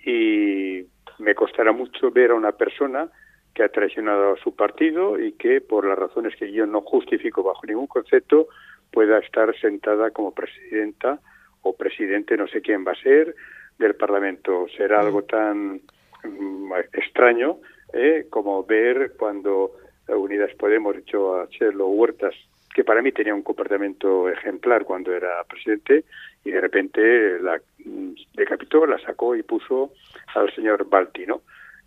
Y 0.06 0.86
me 1.18 1.34
costará 1.34 1.72
mucho 1.72 2.12
ver 2.12 2.32
a 2.32 2.36
una 2.36 2.51
persona 2.51 3.10
que 3.54 3.63
ha 3.63 3.70
traicionado 3.70 4.34
a 4.34 4.38
su 4.38 4.54
partido 4.54 5.18
y 5.18 5.32
que, 5.32 5.62
por 5.62 5.86
las 5.86 5.98
razones 5.98 6.36
que 6.36 6.51
yo 6.51 6.65
no 6.65 6.82
justifico 6.82 7.42
bajo 7.42 7.65
ningún 7.65 7.88
concepto, 7.88 8.50
pueda 8.95 9.19
estar 9.19 9.53
sentada 9.59 10.11
como 10.11 10.33
presidenta 10.33 11.19
o 11.63 11.75
presidente, 11.75 12.37
no 12.37 12.47
sé 12.47 12.61
quién 12.61 12.87
va 12.87 12.93
a 12.93 13.03
ser, 13.03 13.35
del 13.77 13.95
Parlamento. 13.95 14.67
Será 14.77 15.01
algo 15.01 15.23
tan 15.23 15.81
mm, 16.23 16.71
extraño 16.93 17.57
¿eh? 17.91 18.27
como 18.29 18.63
ver 18.63 19.11
cuando 19.17 19.73
Unidas 20.07 20.53
Podemos 20.55 20.95
echó 20.95 21.41
a 21.41 21.49
Chelo 21.49 21.87
Huertas, 21.87 22.33
que 22.73 22.85
para 22.85 23.01
mí 23.01 23.11
tenía 23.11 23.35
un 23.35 23.43
comportamiento 23.43 24.29
ejemplar 24.29 24.85
cuando 24.85 25.13
era 25.13 25.43
presidente, 25.43 26.05
y 26.45 26.51
de 26.51 26.61
repente 26.61 27.37
la 27.41 27.59
mm, 27.83 28.13
decapitó, 28.33 28.85
la 28.85 28.99
sacó 28.99 29.35
y 29.35 29.43
puso 29.43 29.91
al 30.35 30.55
señor 30.55 30.87
Baltino, 30.87 31.41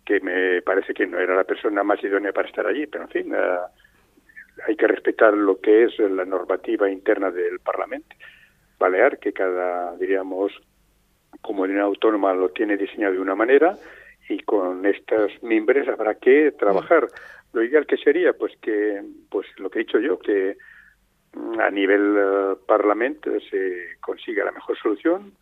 que 0.05 0.19
me 0.19 0.61
parece 0.61 0.93
que 0.93 1.07
no 1.07 1.17
era 1.17 1.35
la 1.35 1.43
persona 1.43 1.83
más 1.83 2.03
idónea 2.03 2.33
para 2.33 2.47
estar 2.47 2.67
allí, 2.67 2.85
pero 2.85 3.05
en 3.05 3.09
fin, 3.09 3.33
eh, 3.33 3.57
hay 4.67 4.75
que 4.75 4.87
respetar 4.87 5.33
lo 5.33 5.59
que 5.59 5.85
es 5.85 5.99
la 5.99 6.25
normativa 6.25 6.89
interna 6.89 7.31
del 7.31 7.59
Parlamento 7.59 8.15
Balear, 8.79 9.19
que 9.19 9.33
cada, 9.33 9.95
diríamos, 9.97 10.53
comunidad 11.41 11.83
autónoma 11.83 12.33
lo 12.33 12.49
tiene 12.49 12.77
diseñado 12.77 13.13
de 13.13 13.19
una 13.19 13.35
manera 13.35 13.77
y 14.29 14.39
con 14.39 14.85
estos 14.85 15.31
miembros 15.43 15.87
habrá 15.87 16.15
que 16.15 16.51
trabajar. 16.51 17.07
Lo 17.51 17.63
ideal 17.63 17.87
que 17.87 17.97
sería, 17.97 18.33
pues 18.33 18.53
que, 18.61 19.01
pues 19.29 19.47
lo 19.57 19.69
que 19.69 19.79
he 19.79 19.83
dicho 19.83 19.99
yo, 19.99 20.19
que 20.19 20.55
mm, 21.33 21.59
a 21.59 21.71
nivel 21.71 22.17
uh, 22.17 22.65
parlamento 22.65 23.31
se 23.49 23.97
consiga 23.99 24.45
la 24.45 24.51
mejor 24.51 24.77
solución, 24.77 25.33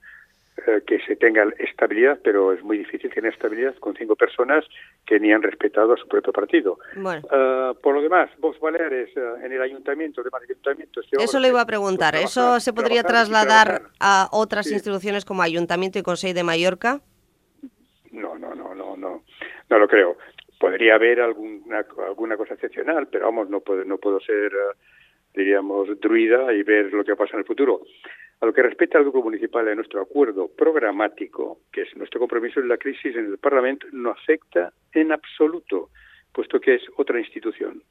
eh, 0.66 0.82
que 0.88 1.00
se 1.02 1.16
tenga 1.16 1.46
estabilidad, 1.60 2.20
pero 2.24 2.52
es 2.52 2.64
muy 2.64 2.80
difícil 2.80 3.14
tener 3.14 3.32
estabilidad 3.32 3.76
con 3.76 3.96
cinco 3.96 4.16
personas 4.16 4.66
que 5.06 5.20
ni 5.20 5.32
han 5.32 5.44
respetado 5.44 5.94
a 5.94 5.98
su 5.98 6.08
propio 6.08 6.34
partido. 6.34 6.80
Eh, 6.96 7.74
por 7.82 7.94
lo 7.94 8.02
demás, 8.02 8.32
vos 8.40 8.60
Baleares, 8.60 9.16
eh, 9.16 9.34
en 9.44 9.52
el 9.52 9.62
ayuntamiento, 9.62 10.24
demás 10.24 10.42
ayuntamientos... 10.42 11.08
Eso 11.12 11.40
le 11.40 11.50
iba 11.50 11.62
a 11.62 11.66
preguntar. 11.68 12.16
¿Eso 12.16 12.60
se 12.60 12.74
podría 12.74 13.04
trasladar 13.04 13.84
a 14.00 14.30
otras 14.32 14.72
instituciones 14.72 15.26
como 15.26 15.44
Ayuntamiento 15.44 16.00
y 16.00 16.02
Consejo 16.02 16.34
de 16.34 16.44
Mallorca? 16.44 17.02
No, 18.12 18.36
no, 18.40 18.56
no, 18.56 18.74
no, 18.74 18.98
no. 18.98 19.24
No 19.70 19.80
lo 19.80 19.88
creo. 19.88 20.18
Podría 20.60 20.96
haber 20.96 21.22
alguna, 21.22 21.86
alguna 22.08 22.36
cosa 22.36 22.56
excepcional, 22.56 23.08
pero 23.12 23.26
vamos, 23.26 23.48
no 23.50 23.60
puedo, 23.60 23.86
no 23.86 24.00
puedo 24.00 24.20
ser, 24.22 24.52
diríamos, 25.36 25.88
druida 26.00 26.52
y 26.52 26.64
ver 26.64 26.92
lo 26.92 27.04
que 27.04 27.16
pasa 27.16 27.34
en 27.34 27.40
el 27.42 27.46
futuro. 27.46 27.82
A 28.40 28.46
lo 28.46 28.54
que 28.54 28.62
respecta 28.62 29.00
al 29.00 29.04
grupo 29.04 29.24
municipal 29.24 29.66
de 29.66 29.76
nuestro 29.76 30.00
acuerdo 30.00 30.48
programático, 30.48 31.60
que 31.72 31.82
es 31.82 31.98
nuestro 31.98 32.20
compromiso 32.20 32.60
en 32.60 32.68
la 32.68 32.78
crisis 32.78 33.16
en 33.16 33.26
el 33.26 33.38
Parlamento, 33.40 33.88
no 33.92 34.12
afecta 34.12 34.72
en 34.94 35.12
absoluto, 35.12 35.90
puesto 36.34 36.60
que 36.60 36.76
es 36.76 36.84
otra 36.98 37.20
institución. 37.20 37.82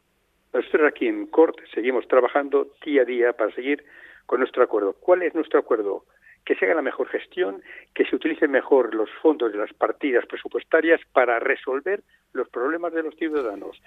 Nosotros 0.53 0.88
aquí 0.88 1.09
en 1.09 1.26
CORT 1.26 1.59
seguimos 1.75 2.07
trabajando 2.07 2.69
día 2.85 3.03
a 3.03 3.05
día 3.05 3.33
para 3.33 3.53
seguir 3.53 3.85
con 4.25 4.38
nuestro 4.38 4.62
acuerdo. 4.62 4.95
¿Cuál 4.95 5.23
es 5.23 5.35
nuestro 5.35 5.59
acuerdo? 5.59 6.05
Que 6.45 6.55
se 6.55 6.65
haga 6.65 6.76
la 6.76 6.83
mejor 6.83 7.09
gestión, 7.09 7.61
que 7.93 8.05
se 8.05 8.15
utilicen 8.15 8.53
mejor 8.53 8.95
los 8.95 9.11
fondos 9.21 9.50
de 9.50 9.59
las 9.59 9.73
partidas 9.73 10.26
presupuestarias 10.26 11.00
para 11.12 11.41
resolver 11.41 12.03
los 12.33 12.49
problemas 12.49 12.93
de 12.93 13.03
los 13.03 13.17
ciudadanos. 13.17 13.83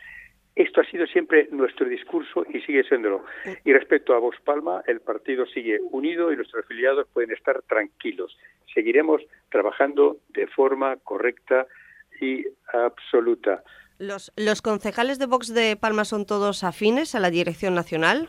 Esto 0.59 0.81
ha 0.81 0.83
sido 0.83 1.07
siempre 1.07 1.47
nuestro 1.51 1.87
discurso 1.87 2.45
y 2.49 2.59
sigue 2.59 2.83
siéndolo. 2.83 3.23
Y 3.63 3.71
respecto 3.71 4.13
a 4.13 4.19
Vox 4.19 4.41
Palma, 4.41 4.83
el 4.87 4.99
partido 4.99 5.45
sigue 5.45 5.79
unido 5.91 6.33
y 6.33 6.35
nuestros 6.35 6.65
afiliados 6.65 7.07
pueden 7.13 7.31
estar 7.31 7.61
tranquilos. 7.61 8.37
Seguiremos 8.73 9.21
trabajando 9.49 10.17
de 10.27 10.47
forma 10.47 10.97
correcta 10.97 11.65
y 12.19 12.45
absoluta. 12.73 13.63
¿Los, 13.99 14.33
los 14.35 14.61
concejales 14.61 15.17
de 15.17 15.27
Vox 15.27 15.53
de 15.53 15.77
Palma 15.77 16.03
son 16.03 16.25
todos 16.25 16.65
afines 16.65 17.15
a 17.15 17.21
la 17.21 17.29
dirección 17.29 17.73
nacional? 17.73 18.27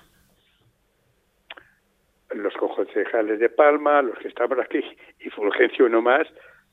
Los 2.33 2.55
concejales 2.55 3.41
de 3.41 3.49
Palma, 3.49 4.03
los 4.03 4.17
que 4.21 4.29
estamos 4.29 4.57
aquí, 4.61 4.85
y 5.19 5.31
Fulgencio 5.31 5.89
no 5.89 6.01
más, 6.01 6.29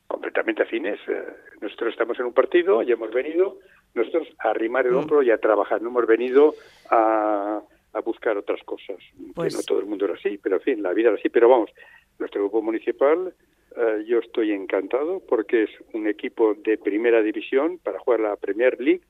completamente 0.08 0.64
afines. 0.64 1.00
Eh, 1.08 1.24
nosotros 1.62 1.92
estamos 1.92 2.20
en 2.20 2.26
un 2.26 2.34
partido, 2.34 2.82
ya 2.82 2.94
hemos 2.94 3.12
venido, 3.12 3.60
nosotros 3.94 4.28
a 4.40 4.50
arrimar 4.50 4.86
el 4.86 4.94
mm. 4.94 4.98
hombro 4.98 5.24
y 5.24 5.32
a 5.32 5.38
trabajar. 5.38 5.82
No 5.82 5.90
hemos 5.90 6.08
venido 6.08 6.56
a, 6.90 7.62
buscar 8.06 8.38
otras 8.38 8.62
cosas. 8.64 8.98
Pues... 9.34 9.56
no 9.56 9.62
todo 9.64 9.80
el 9.80 9.88
mundo 9.88 10.06
era 10.06 10.14
así, 10.14 10.38
pero 10.38 10.58
en 10.58 10.62
fin, 10.62 10.84
la 10.84 10.94
vida 10.94 11.10
era 11.10 11.18
así. 11.18 11.30
Pero 11.30 11.50
vamos, 11.50 11.72
nuestro 12.20 12.42
grupo 12.42 12.62
municipal, 12.62 13.34
eh, 13.76 14.04
yo 14.06 14.20
estoy 14.20 14.52
encantado 14.52 15.20
porque 15.28 15.64
es 15.64 15.70
un 15.94 16.08
equipo 16.08 16.54
de 16.54 16.78
primera 16.78 17.22
división 17.24 17.80
para 17.80 18.00
jugar 18.00 18.20
la 18.20 18.36
Premier 18.36 18.80
League. 18.80 19.02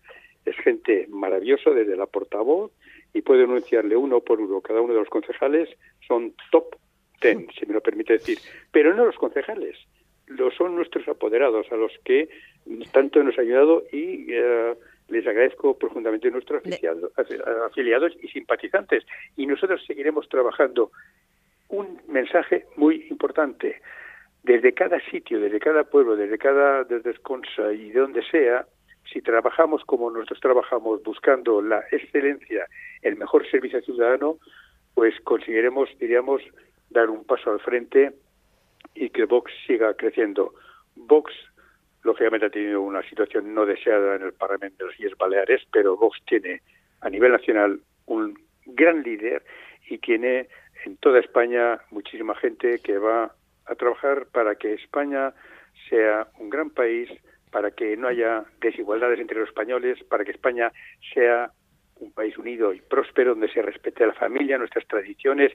Es 0.46 0.56
gente 0.58 1.06
maravillosa 1.10 1.72
desde 1.72 1.98
la 1.98 2.06
portavoz 2.06 2.72
y 3.14 3.22
puedo 3.22 3.44
anunciarle 3.44 3.98
uno 3.98 4.22
por 4.22 4.40
uno. 4.40 4.62
Cada 4.62 4.80
uno 4.80 4.94
de 4.94 5.00
los 5.00 5.10
concejales 5.10 5.70
son 6.08 6.34
top 6.52 6.78
ten, 7.20 7.48
si 7.60 7.66
me 7.66 7.74
lo 7.74 7.82
permite 7.82 8.14
decir. 8.14 8.40
Pero 8.72 8.94
no 8.94 9.06
los 9.06 9.18
concejales, 9.18 9.78
lo 10.28 10.52
son 10.52 10.76
nuestros 10.76 11.08
apoderados, 11.08 11.72
a 11.72 11.76
los 11.76 11.92
que 12.04 12.30
tanto 12.92 13.24
nos 13.24 13.38
ha 13.38 13.42
ayudado 13.42 13.84
y 13.92 14.28
eh, 14.30 14.76
les 15.10 15.26
agradezco 15.26 15.78
profundamente 15.78 16.28
a 16.28 16.32
nuestros 16.32 16.62
afiliados, 17.66 18.14
y 18.22 18.28
simpatizantes. 18.28 19.06
Y 19.36 19.46
nosotros 19.46 19.84
seguiremos 19.86 20.28
trabajando. 20.30 20.92
Un 21.70 22.02
mensaje 22.08 22.66
muy 22.76 23.08
importante. 23.10 23.82
Desde 24.44 24.74
cada 24.74 25.00
sitio, 25.10 25.40
desde 25.40 25.60
cada 25.60 25.84
pueblo, 25.84 26.16
desde 26.16 26.38
cada 26.38 26.84
desde 26.86 27.12
Esconsa 27.12 27.74
y 27.74 27.90
de 27.90 28.00
donde 28.00 28.24
sea, 28.24 28.66
si 29.12 29.22
trabajamos 29.22 29.84
como 29.86 30.10
nosotros 30.10 30.40
trabajamos, 30.40 31.04
buscando 31.04 31.62
la 31.62 31.84
excelencia, 31.92 32.68
el 33.02 33.18
mejor 33.18 33.50
servicio 33.50 33.82
ciudadano, 33.82 34.38
pues 34.94 35.20
conseguiremos, 35.22 35.90
diríamos, 36.00 36.42
dar 36.90 37.10
un 37.10 37.24
paso 37.26 37.52
al 37.52 37.60
frente 37.60 38.14
y 38.96 39.10
que 39.10 39.26
Vox 39.26 39.52
siga 39.66 39.94
creciendo. 39.94 40.54
Vox, 40.96 41.34
lógicamente, 42.04 42.48
ha 42.48 42.50
tenido 42.50 42.82
una 42.82 43.02
situación 43.10 43.54
no 43.54 43.66
deseada 43.66 44.16
en 44.16 44.24
el 44.24 44.34
Parlamento 44.34 44.86
de 44.86 44.92
las 44.92 45.00
Islas 45.00 45.18
Baleares, 45.18 45.62
pero 45.72 45.98
Vox 45.98 46.20
tiene 46.26 46.62
a 47.02 47.10
nivel 47.10 47.32
nacional 47.32 47.80
un 48.06 48.38
gran 48.66 49.04
líder 49.04 49.44
y 49.90 49.98
tiene 50.00 50.48
en 50.86 50.98
toda 50.98 51.20
España 51.20 51.80
muchísima 51.92 52.36
gente 52.36 52.80
que 52.80 52.98
va 52.98 53.32
a 53.66 53.76
trabajar 53.76 54.28
para 54.32 54.56
que 54.56 54.74
España 54.74 55.34
sea 55.90 56.28
un 56.40 56.50
gran 56.50 56.70
país, 56.70 57.10
para 57.52 57.72
que 57.72 57.96
no 57.98 58.08
haya 58.08 58.46
desigualdades 58.60 59.20
entre 59.20 59.40
los 59.40 59.50
españoles, 59.50 60.04
para 60.06 60.24
que 60.24 60.32
España 60.32 60.72
sea 61.14 61.52
un 62.00 62.12
país 62.12 62.38
unido 62.38 62.74
y 62.74 62.82
próspero 62.82 63.32
donde 63.32 63.52
se 63.52 63.62
respete 63.62 64.06
la 64.06 64.14
familia, 64.14 64.58
nuestras 64.58 64.88
tradiciones, 64.88 65.54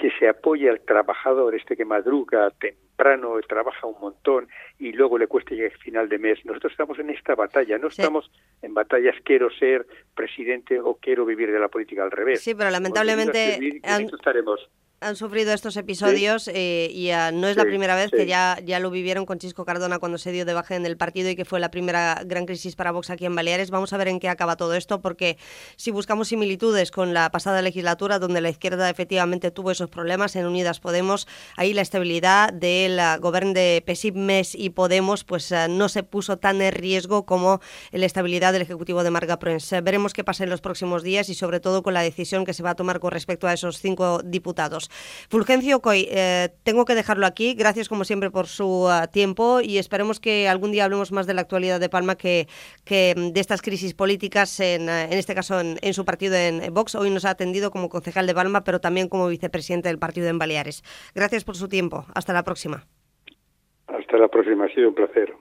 que 0.00 0.10
se 0.18 0.26
apoye 0.26 0.70
al 0.70 0.80
trabajador, 0.80 1.54
este 1.54 1.76
que 1.76 1.84
madruga 1.84 2.50
temprano, 2.58 3.38
trabaja 3.46 3.86
un 3.86 4.00
montón 4.00 4.48
y 4.78 4.92
luego 4.92 5.18
le 5.18 5.26
cuesta 5.26 5.54
llegar 5.54 5.72
al 5.72 5.78
final 5.78 6.08
de 6.08 6.18
mes. 6.18 6.38
Nosotros 6.46 6.72
estamos 6.72 6.98
en 6.98 7.10
esta 7.10 7.34
batalla, 7.34 7.76
no 7.76 7.88
estamos 7.88 8.30
en 8.62 8.72
batallas 8.72 9.14
quiero 9.22 9.50
ser 9.50 9.86
presidente 10.14 10.80
o 10.80 10.94
quiero 10.94 11.26
vivir 11.26 11.52
de 11.52 11.58
la 11.58 11.68
política 11.68 12.02
al 12.02 12.10
revés. 12.10 12.40
Sí, 12.40 12.54
pero 12.54 12.70
lamentablemente 12.70 13.58
estaremos 13.82 14.70
han 15.00 15.16
sufrido 15.16 15.54
estos 15.54 15.78
episodios 15.78 16.48
eh, 16.52 16.90
y 16.92 17.10
no 17.32 17.48
es 17.48 17.56
la 17.56 17.64
primera 17.64 17.94
vez 17.94 18.10
que 18.10 18.26
ya, 18.26 18.58
ya 18.62 18.78
lo 18.80 18.90
vivieron 18.90 19.24
con 19.24 19.38
Chisco 19.38 19.64
Cardona 19.64 19.98
cuando 19.98 20.18
se 20.18 20.30
dio 20.30 20.44
de 20.44 20.52
baja 20.52 20.76
en 20.76 20.84
el 20.84 20.98
partido 20.98 21.30
y 21.30 21.36
que 21.36 21.46
fue 21.46 21.58
la 21.58 21.70
primera 21.70 22.20
gran 22.26 22.44
crisis 22.44 22.76
para 22.76 22.92
Vox 22.92 23.08
aquí 23.08 23.24
en 23.24 23.34
Baleares. 23.34 23.70
Vamos 23.70 23.94
a 23.94 23.96
ver 23.96 24.08
en 24.08 24.20
qué 24.20 24.28
acaba 24.28 24.56
todo 24.56 24.74
esto, 24.74 25.00
porque 25.00 25.38
si 25.76 25.90
buscamos 25.90 26.28
similitudes 26.28 26.90
con 26.90 27.14
la 27.14 27.30
pasada 27.30 27.62
legislatura, 27.62 28.18
donde 28.18 28.42
la 28.42 28.50
izquierda 28.50 28.90
efectivamente 28.90 29.50
tuvo 29.50 29.70
esos 29.70 29.88
problemas 29.88 30.36
en 30.36 30.44
Unidas 30.44 30.80
Podemos, 30.80 31.26
ahí 31.56 31.72
la 31.72 31.80
estabilidad 31.80 32.52
del 32.52 33.00
gobierno 33.20 33.54
de 33.54 33.82
PSIP, 33.86 34.16
MES 34.16 34.54
y 34.54 34.68
Podemos 34.68 35.24
pues 35.24 35.50
uh, 35.50 35.70
no 35.70 35.88
se 35.88 36.02
puso 36.02 36.36
tan 36.36 36.60
en 36.60 36.72
riesgo 36.72 37.24
como 37.24 37.60
la 37.90 38.04
estabilidad 38.04 38.52
del 38.52 38.62
Ejecutivo 38.62 39.02
de 39.02 39.10
Marga 39.10 39.38
Prens. 39.38 39.70
veremos 39.82 40.12
qué 40.12 40.24
pasa 40.24 40.44
en 40.44 40.50
los 40.50 40.60
próximos 40.60 41.02
días 41.02 41.30
y 41.30 41.34
sobre 41.34 41.58
todo 41.58 41.82
con 41.82 41.94
la 41.94 42.02
decisión 42.02 42.44
que 42.44 42.52
se 42.52 42.62
va 42.62 42.70
a 42.70 42.74
tomar 42.74 43.00
con 43.00 43.12
respecto 43.12 43.46
a 43.48 43.54
esos 43.54 43.78
cinco 43.78 44.20
diputados. 44.22 44.89
Fulgencio 45.28 45.80
Coy, 45.80 46.06
eh, 46.10 46.48
tengo 46.62 46.84
que 46.84 46.94
dejarlo 46.94 47.26
aquí. 47.26 47.54
Gracias 47.54 47.88
como 47.88 48.04
siempre 48.04 48.30
por 48.30 48.46
su 48.46 48.86
uh, 48.86 49.06
tiempo 49.12 49.60
y 49.60 49.78
esperemos 49.78 50.20
que 50.20 50.48
algún 50.48 50.72
día 50.72 50.84
hablemos 50.84 51.12
más 51.12 51.26
de 51.26 51.34
la 51.34 51.42
actualidad 51.42 51.80
de 51.80 51.88
Palma 51.88 52.16
que, 52.16 52.46
mm, 52.88 53.32
de 53.32 53.40
estas 53.40 53.62
crisis 53.62 53.94
políticas, 53.94 54.60
en, 54.60 54.88
uh, 54.88 55.12
en 55.12 55.14
este 55.14 55.34
caso 55.34 55.60
en, 55.60 55.76
en, 55.82 55.94
su 55.94 56.04
partido 56.04 56.36
en 56.36 56.72
Vox. 56.72 56.94
Hoy 56.94 57.10
nos 57.10 57.24
ha 57.24 57.30
atendido 57.30 57.70
como 57.70 57.88
concejal 57.88 58.26
de 58.26 58.34
Palma, 58.34 58.64
pero 58.64 58.80
también 58.80 59.08
como 59.08 59.28
vicepresidente 59.28 59.88
del 59.88 59.98
partido 59.98 60.28
en 60.28 60.38
Baleares. 60.38 60.82
Gracias 61.14 61.44
por 61.44 61.56
su 61.56 61.68
tiempo. 61.68 62.04
Hasta 62.14 62.32
la 62.32 62.42
próxima. 62.42 62.86
Hasta 63.86 64.16
la 64.16 64.28
próxima. 64.28 64.66
Ha 64.66 64.74
sido 64.74 64.88
un 64.88 64.94
placer. 64.94 65.34